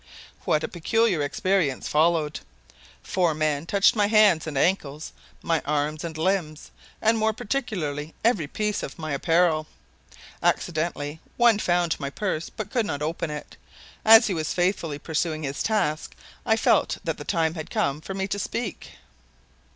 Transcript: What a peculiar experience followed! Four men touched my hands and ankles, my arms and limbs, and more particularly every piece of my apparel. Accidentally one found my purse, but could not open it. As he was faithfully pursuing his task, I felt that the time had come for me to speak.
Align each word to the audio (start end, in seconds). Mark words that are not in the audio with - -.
What 0.45 0.63
a 0.63 0.67
peculiar 0.67 1.21
experience 1.21 1.87
followed! 1.87 2.39
Four 3.03 3.35
men 3.35 3.67
touched 3.67 3.95
my 3.95 4.07
hands 4.07 4.47
and 4.47 4.57
ankles, 4.57 5.13
my 5.43 5.61
arms 5.63 6.03
and 6.03 6.17
limbs, 6.17 6.71
and 7.03 7.19
more 7.19 7.33
particularly 7.33 8.15
every 8.23 8.47
piece 8.47 8.81
of 8.81 8.97
my 8.97 9.11
apparel. 9.13 9.67
Accidentally 10.41 11.19
one 11.37 11.59
found 11.59 11.99
my 11.99 12.09
purse, 12.09 12.49
but 12.49 12.71
could 12.71 12.87
not 12.87 13.03
open 13.03 13.29
it. 13.29 13.57
As 14.03 14.25
he 14.25 14.33
was 14.33 14.53
faithfully 14.55 14.97
pursuing 14.97 15.43
his 15.43 15.61
task, 15.61 16.15
I 16.47 16.57
felt 16.57 16.97
that 17.03 17.19
the 17.19 17.23
time 17.23 17.53
had 17.53 17.69
come 17.69 18.01
for 18.01 18.15
me 18.15 18.27
to 18.29 18.39
speak. 18.39 18.93